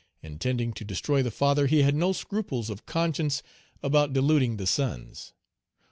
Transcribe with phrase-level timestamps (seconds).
[0.23, 3.43] Intending to destroy the father, he had no scruples of conscience
[3.83, 5.35] about deluding the sons.